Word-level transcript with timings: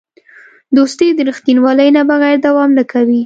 دوستي 0.75 1.07
د 1.13 1.19
رښتینولۍ 1.29 1.89
نه 1.97 2.01
بغیر 2.09 2.35
دوام 2.47 2.69
نه 2.77 2.83
کوي. 2.91 3.19